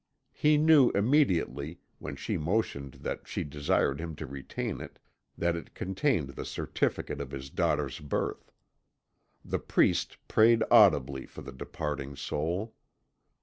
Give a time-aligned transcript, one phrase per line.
[0.33, 4.97] He knew immediately, when she motioned that she desired him to retain it,
[5.37, 8.51] that it contained the certificate of his daughter's birth.
[9.45, 12.73] The priest prayed audibly for the departing soul.